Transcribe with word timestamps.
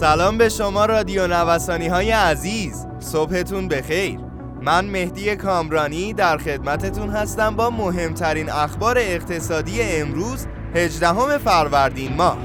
سلام 0.00 0.38
به 0.38 0.48
شما 0.48 0.86
رادیو 0.86 1.26
نوسانی 1.26 1.88
های 1.88 2.10
عزیز. 2.10 2.86
صبحتون 3.00 3.68
بخیر. 3.68 4.20
من 4.62 4.84
مهدی 4.84 5.36
کامرانی 5.36 6.12
در 6.12 6.38
خدمتتون 6.38 7.10
هستم 7.10 7.56
با 7.56 7.70
مهمترین 7.70 8.50
اخبار 8.50 8.98
اقتصادی 8.98 9.82
امروز 9.82 10.46
18 10.74 11.38
فروردین 11.38 12.12
ماه. 12.12 12.38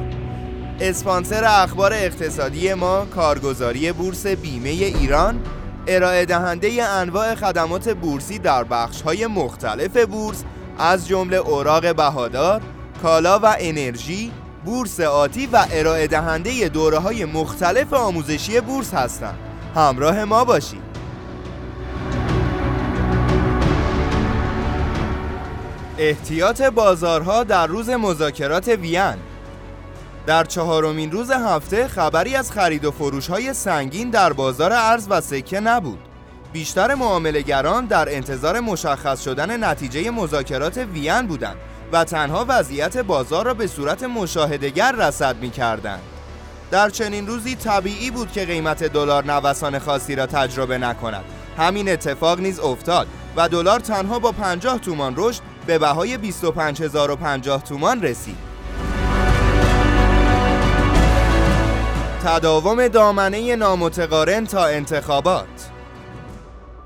اسپانسر 0.80 1.44
اخبار 1.64 1.94
اقتصادی 1.94 2.74
ما 2.74 3.06
کارگزاری 3.06 3.92
بورس 3.92 4.28
بیمه 4.28 4.70
ایران 4.70 5.42
ارائه 5.88 6.26
دهنده 6.26 6.84
انواع 6.84 7.36
خدمات 7.36 7.90
بورسی 7.90 8.40
در 8.40 8.64
بخش 8.64 9.02
های 9.02 9.28
مختلف 9.28 9.98
بورس 9.98 10.44
از 10.80 11.08
جمله 11.08 11.38
اوراق 11.38 11.96
بهادار، 11.96 12.62
کالا 13.04 13.40
و 13.40 13.56
انرژی، 13.60 14.32
بورس 14.66 15.00
آتی 15.00 15.48
و 15.48 15.66
ارائه 15.72 16.08
دهنده 16.08 16.70
دوره 16.70 16.98
های 16.98 17.26
مختلف 17.26 17.94
آموزشی 17.94 18.62
بورس 18.62 18.94
هستند. 18.94 19.38
همراه 19.76 20.24
ما 20.24 20.46
باشید. 20.46 20.92
احتیاط 25.98 26.62
بازارها 26.62 27.44
در 27.44 27.68
روز 27.68 27.90
مذاکرات 27.90 28.68
وین 28.68 29.16
در 30.26 30.44
چهارمین 30.44 31.12
روز 31.12 31.32
هفته 31.32 31.88
خبری 31.88 32.36
از 32.36 32.52
خرید 32.52 32.86
و 32.86 32.92
فروش 32.92 33.28
های 33.28 33.54
سنگین 33.54 34.10
در 34.10 34.34
بازار 34.34 34.74
ارز 34.74 35.08
و 35.10 35.22
سکه 35.22 35.60
نبود. 35.60 36.00
بیشتر 36.54 36.96
معاملهگران 36.96 37.86
در 37.86 38.16
انتظار 38.16 38.60
مشخص 38.60 39.24
شدن 39.24 39.64
نتیجه 39.64 40.12
مذاکرات 40.12 40.78
وین 40.78 41.22
بودند 41.22 41.58
و 41.92 42.04
تنها 42.04 42.46
وضعیت 42.48 42.98
بازار 42.98 43.46
را 43.46 43.54
به 43.54 43.68
صورت 43.68 44.04
مشاهدگر 44.04 44.92
رصد 44.92 45.38
می 45.38 45.50
کردند. 45.50 46.02
در 46.72 46.90
چنین 46.90 47.28
روزی 47.28 47.56
طبیعی 47.56 48.12
بود 48.12 48.32
که 48.32 48.46
قیمت 48.46 48.84
دلار 48.84 49.26
نوسان 49.26 49.80
خاصی 49.80 50.16
را 50.16 50.26
تجربه 50.26 50.78
نکند. 50.78 51.24
همین 51.58 51.90
اتفاق 51.90 52.40
نیز 52.40 52.60
افتاد 52.60 53.08
و 53.36 53.50
دلار 53.50 53.80
تنها 53.80 54.20
با 54.20 54.32
50 54.32 54.80
تومان 54.80 55.14
رشد 55.18 55.42
به 55.66 55.78
بهای 55.78 56.18
25050 56.18 57.64
تومان 57.64 58.02
رسید. 58.02 58.52
تداوم 62.26 62.88
دامنه 62.88 63.56
نامتقارن 63.56 64.46
تا 64.46 64.66
انتخابات 64.66 65.61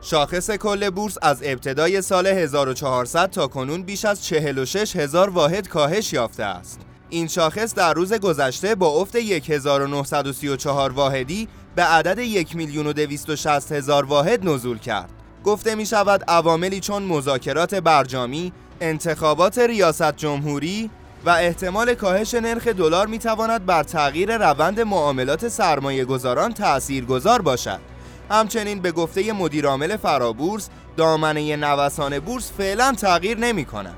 شاخص 0.07 0.51
کل 0.51 0.89
بورس 0.89 1.17
از 1.21 1.39
ابتدای 1.43 2.01
سال 2.01 2.27
1400 2.27 3.29
تا 3.29 3.47
کنون 3.47 3.83
بیش 3.83 4.05
از 4.05 4.25
46 4.25 4.95
هزار 4.95 5.29
واحد 5.29 5.67
کاهش 5.67 6.13
یافته 6.13 6.43
است. 6.43 6.79
این 7.09 7.27
شاخص 7.27 7.73
در 7.73 7.93
روز 7.93 8.13
گذشته 8.13 8.75
با 8.75 8.87
افت 8.87 9.15
1934 9.15 10.91
واحدی 10.91 11.47
به 11.75 11.83
عدد 11.83 12.19
1 12.19 12.55
میلیون 12.55 12.87
و 12.87 12.93
260 12.93 13.71
هزار 13.71 14.05
واحد 14.05 14.49
نزول 14.49 14.77
کرد. 14.77 15.09
گفته 15.43 15.75
می 15.75 15.85
شود 15.85 16.23
عواملی 16.27 16.79
چون 16.79 17.03
مذاکرات 17.03 17.75
برجامی، 17.75 18.53
انتخابات 18.81 19.57
ریاست 19.57 20.17
جمهوری، 20.17 20.89
و 21.25 21.29
احتمال 21.29 21.93
کاهش 21.93 22.33
نرخ 22.33 22.67
دلار 22.67 23.07
می 23.07 23.19
تواند 23.19 23.65
بر 23.65 23.83
تغییر 23.83 24.37
روند 24.37 24.79
معاملات 24.79 25.47
سرمایه 25.47 26.05
گذاران 26.05 26.53
تأثیر 26.53 27.05
گذار 27.05 27.41
باشد. 27.41 27.94
همچنین 28.31 28.79
به 28.79 28.91
گفته 28.91 29.33
مدیرعامل 29.33 29.97
فرابورس 29.97 30.69
دامنه 30.97 31.55
نوسان 31.55 32.19
بورس 32.19 32.51
فعلا 32.57 32.91
تغییر 32.91 33.37
نمی 33.37 33.65
کند. 33.65 33.95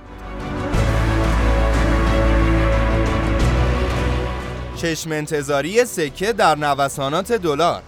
چشم 4.75 5.11
انتظاری 5.11 5.86
سکه 5.86 6.33
در 6.33 6.55
نوسانات 6.55 7.31
دلار 7.31 7.81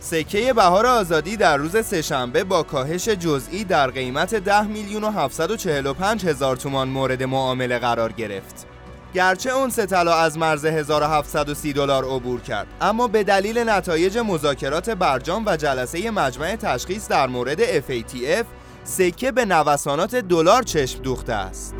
سکه 0.00 0.52
بهار 0.52 0.86
آزادی 0.86 1.36
در 1.36 1.56
روز 1.56 1.86
سهشنبه 1.86 2.44
با 2.44 2.62
کاهش 2.62 3.08
جزئی 3.08 3.64
در 3.64 3.90
قیمت 3.90 4.34
10 4.34 4.62
میلیون 4.62 5.04
و 5.04 5.10
745 5.10 6.26
هزار 6.26 6.56
تومان 6.56 6.88
مورد 6.88 7.22
معامله 7.22 7.78
قرار 7.78 8.12
گرفت. 8.12 8.69
گرچه 9.14 9.50
اون 9.50 9.70
طلا 9.70 10.14
از 10.14 10.38
مرز 10.38 10.64
1730 10.64 11.72
دلار 11.72 12.04
عبور 12.04 12.40
کرد. 12.40 12.66
اما 12.80 13.08
به 13.08 13.24
دلیل 13.24 13.58
نتایج 13.58 14.18
مذاکرات 14.18 14.90
برجام 14.90 15.42
و 15.46 15.56
جلسه 15.56 16.10
مجمع 16.10 16.56
تشخیص 16.56 17.08
در 17.08 17.26
مورد 17.26 17.80
FATF 17.80 18.44
سکه 18.84 19.32
به 19.32 19.44
نوسانات 19.44 20.14
دلار 20.14 20.62
چشم 20.62 21.02
دوخته 21.02 21.32
است. 21.32 21.74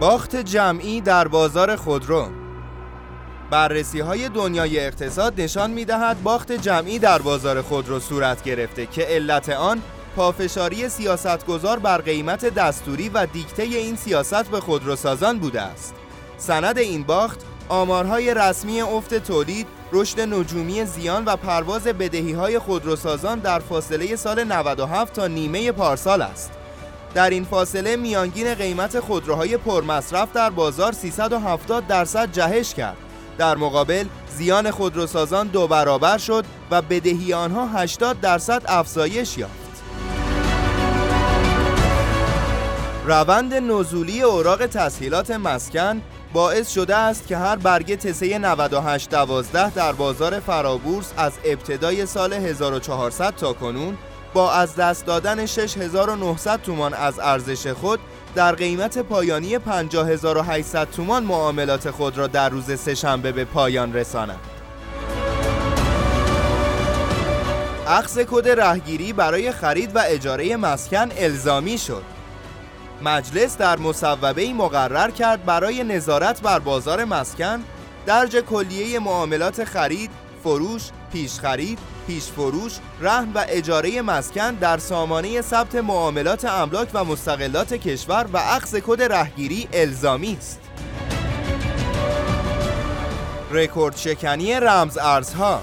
باخت 0.00 0.36
جمعی 0.36 1.00
در 1.00 1.28
بازار 1.28 1.76
خودرو. 1.76 2.28
بررسی 3.50 4.00
های 4.00 4.28
دنیای 4.28 4.80
اقتصاد 4.80 5.40
نشان 5.40 5.70
می 5.70 5.84
دهد 5.84 6.22
باخت 6.22 6.52
جمعی 6.52 6.98
در 6.98 7.22
بازار 7.22 7.62
خودرو 7.62 8.00
صورت 8.00 8.42
گرفته 8.42 8.86
که 8.86 9.02
علت 9.02 9.48
آن 9.48 9.82
پافشاری 10.16 10.88
سیاستگزار 10.88 11.78
بر 11.78 11.98
قیمت 11.98 12.44
دستوری 12.44 13.08
و 13.08 13.26
دیکته 13.26 13.62
این 13.62 13.96
سیاست 13.96 14.50
به 14.50 14.60
خودروسازان 14.60 15.38
بوده 15.38 15.60
است. 15.62 15.94
سند 16.38 16.78
این 16.78 17.02
باخت 17.02 17.40
آمارهای 17.68 18.34
رسمی 18.34 18.80
افت 18.80 19.14
تولید، 19.14 19.66
رشد 19.92 20.20
نجومی 20.20 20.84
زیان 20.84 21.24
و 21.24 21.36
پرواز 21.36 21.84
بدهی 21.84 22.32
های 22.32 22.58
خودروسازان 22.58 23.38
در 23.38 23.58
فاصله 23.58 24.16
سال 24.16 24.44
97 24.44 25.12
تا 25.12 25.26
نیمه 25.26 25.72
پارسال 25.72 26.22
است. 26.22 26.52
در 27.14 27.30
این 27.30 27.44
فاصله 27.44 27.96
میانگین 27.96 28.54
قیمت 28.54 29.00
خودروهای 29.00 29.56
پرمصرف 29.56 30.32
در 30.32 30.50
بازار 30.50 30.92
370 30.92 31.86
درصد 31.86 32.32
جهش 32.32 32.74
کرد. 32.74 32.96
در 33.38 33.56
مقابل 33.56 34.06
زیان 34.36 34.70
خودروسازان 34.70 35.46
دو 35.46 35.66
برابر 35.66 36.18
شد 36.18 36.44
و 36.70 36.82
بدهی 36.82 37.32
آنها 37.32 37.66
80 37.66 38.20
درصد 38.20 38.62
افزایش 38.68 39.38
یافت. 39.38 39.59
روند 43.10 43.54
نزولی 43.54 44.22
اوراق 44.22 44.66
تسهیلات 44.66 45.30
مسکن 45.30 46.02
باعث 46.32 46.70
شده 46.70 46.96
است 46.96 47.26
که 47.26 47.36
هر 47.36 47.56
برگه 47.56 47.96
تسه 47.96 48.38
9812 48.38 49.70
در 49.70 49.92
بازار 49.92 50.40
فرابورس 50.40 51.12
از 51.16 51.32
ابتدای 51.44 52.06
سال 52.06 52.32
1400 52.32 53.34
تا 53.34 53.52
کنون 53.52 53.98
با 54.34 54.52
از 54.52 54.76
دست 54.76 55.06
دادن 55.06 55.46
6900 55.46 56.62
تومان 56.62 56.94
از 56.94 57.18
ارزش 57.18 57.66
خود 57.66 58.00
در 58.34 58.54
قیمت 58.54 58.98
پایانی 58.98 59.58
50800 59.58 60.90
تومان 60.90 61.24
معاملات 61.24 61.90
خود 61.90 62.18
را 62.18 62.26
در 62.26 62.48
روز 62.48 62.80
سهشنبه 62.80 63.32
به 63.32 63.44
پایان 63.44 63.94
رساند. 63.94 64.40
اخذ 67.86 68.18
کد 68.30 68.48
رهگیری 68.48 69.12
برای 69.12 69.52
خرید 69.52 69.96
و 69.96 70.02
اجاره 70.06 70.56
مسکن 70.56 71.08
الزامی 71.16 71.78
شد. 71.78 72.19
مجلس 73.02 73.56
در 73.56 73.78
مصوبه 73.78 74.52
مقرر 74.52 75.10
کرد 75.10 75.44
برای 75.44 75.84
نظارت 75.84 76.42
بر 76.42 76.58
بازار 76.58 77.04
مسکن 77.04 77.64
درج 78.06 78.36
کلیه 78.36 78.98
معاملات 78.98 79.64
خرید، 79.64 80.10
فروش، 80.44 80.82
پیش 81.12 81.40
خرید، 81.40 81.78
پیش 82.06 82.24
فروش، 82.24 82.72
رهن 83.00 83.32
و 83.34 83.44
اجاره 83.48 84.02
مسکن 84.02 84.54
در 84.54 84.78
سامانه 84.78 85.42
ثبت 85.42 85.74
معاملات 85.74 86.44
املاک 86.44 86.88
و 86.94 87.04
مستقلات 87.04 87.74
کشور 87.74 88.26
و 88.32 88.36
اخذ 88.36 88.78
کد 88.86 89.02
رهگیری 89.02 89.68
الزامی 89.72 90.36
است. 90.38 90.60
رکورد 93.50 93.96
شکنی 93.96 94.54
رمز 94.54 94.98
ارزها 94.98 95.60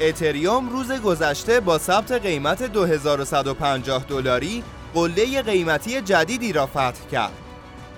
اتریوم 0.00 0.68
روز 0.68 0.92
گذشته 0.92 1.60
با 1.60 1.78
ثبت 1.78 2.12
قیمت 2.12 2.62
2150 2.62 4.04
دلاری 4.08 4.62
قله 4.94 5.42
قیمتی 5.42 6.00
جدیدی 6.00 6.52
را 6.52 6.66
فتح 6.66 7.08
کرد. 7.12 7.32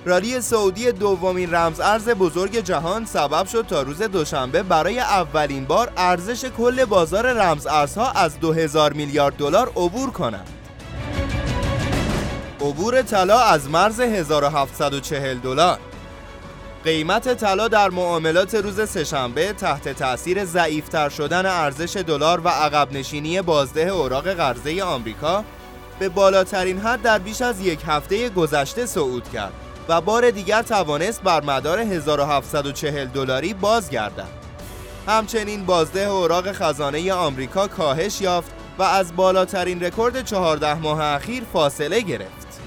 رالی 0.05 0.41
سعودی 0.41 0.93
دومین 0.93 1.55
رمز 1.55 1.81
ارز 1.81 2.09
بزرگ 2.09 2.61
جهان 2.61 3.05
سبب 3.05 3.47
شد 3.47 3.67
تا 3.69 3.83
روز 3.83 4.03
دوشنبه 4.03 4.63
برای 4.63 4.99
اولین 4.99 5.65
بار 5.65 5.93
ارزش 5.97 6.45
کل 6.45 6.85
بازار 6.85 7.33
رمز 7.33 7.67
ارزها 7.67 8.11
از 8.11 8.41
2000 8.41 8.93
میلیارد 8.93 9.37
دلار 9.37 9.69
عبور 9.69 10.11
کند. 10.11 10.49
عبور 12.61 13.03
طلا 13.03 13.41
از 13.41 13.71
مرز 13.71 14.01
1740 14.01 15.39
دلار 15.39 15.79
قیمت 16.85 17.35
طلا 17.35 17.69
در 17.69 17.91
معاملات 17.91 18.55
روز 18.55 18.89
سهشنبه 18.89 19.53
تحت 19.53 19.89
تاثیر 19.89 20.45
ضعیفتر 20.45 21.09
شدن 21.09 21.47
ارزش 21.47 21.97
دلار 21.97 22.41
و 22.41 22.49
عقب 22.49 22.93
نشینی 22.93 23.43
بازده 23.43 23.89
اوراق 23.89 24.29
قرضه 24.29 24.83
آمریکا 24.83 25.45
به 26.03 26.09
بالاترین 26.09 26.79
حد 26.79 27.03
در 27.03 27.19
بیش 27.19 27.43
از 27.43 27.61
یک 27.61 27.81
هفته 27.87 28.29
گذشته 28.29 28.87
صعود 28.87 29.29
کرد 29.29 29.53
و 29.89 30.01
بار 30.01 30.31
دیگر 30.31 30.63
توانست 30.63 31.23
بر 31.23 31.45
مدار 31.45 31.79
1740 31.79 33.07
دلاری 33.07 33.55
بازگردد. 33.55 34.29
همچنین 35.09 35.67
بازده 35.67 36.01
اوراق 36.01 36.53
خزانه 36.53 37.13
آمریکا 37.13 37.69
کاهش 37.69 38.21
یافت 38.21 38.51
و 38.79 38.83
از 38.83 39.17
بالاترین 39.17 39.81
رکورد 39.81 40.25
14 40.25 40.75
ماه 40.75 41.01
اخیر 41.01 41.43
فاصله 41.53 42.01
گرفت. 42.01 42.61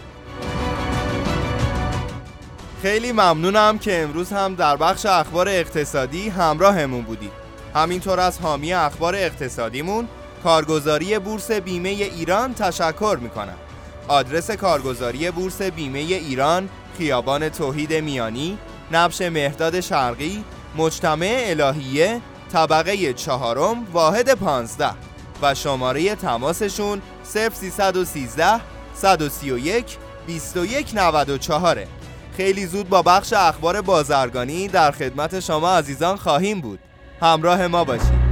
خیلی 2.82 3.12
ممنونم 3.12 3.78
که 3.78 4.04
امروز 4.04 4.32
هم 4.32 4.56
در 4.56 4.78
بخش 4.78 5.06
اخبار 5.06 5.50
اقتصادی 5.50 6.30
همراهمون 6.30 7.02
بودید 7.02 7.32
همینطور 7.76 8.20
از 8.20 8.40
حامی 8.40 8.74
اخبار 8.74 9.16
اقتصادیمون 9.16 10.08
کارگزاری 10.46 11.20
بورس 11.20 11.52
بیمه 11.52 11.90
ایران 11.90 12.54
تشکر 12.54 13.18
می‌کنم. 13.22 13.58
آدرس 14.08 14.52
کارگزاری 14.52 15.32
بورس 15.32 15.62
بیمه 15.62 16.00
ایران 16.00 16.70
خیابان 16.98 17.50
توحید 17.50 17.94
میانی 17.94 18.58
نبش 18.92 19.22
مهداد 19.22 19.80
شرقی 19.80 20.44
مجتمع 20.78 21.44
الهیه 21.46 22.22
طبقه 22.54 23.14
چهارم 23.14 23.88
واحد 23.94 24.34
پانزده 24.34 24.92
و 25.42 25.56
شماره 25.56 26.16
تماسشون 26.16 27.02
0313 27.34 28.62
131 28.96 29.98
2194 30.28 31.86
خیلی 32.38 32.66
زود 32.66 32.90
با 32.90 33.02
بخش 33.02 33.34
اخبار 33.34 33.82
بازرگانی 33.82 34.68
در 34.68 34.92
خدمت 34.92 35.40
شما 35.40 35.78
عزیزان 35.78 36.18
خواهیم 36.18 36.62
بود. 36.62 36.80
همراه 37.22 37.68
ما 37.68 37.84
باشید. 37.84 38.25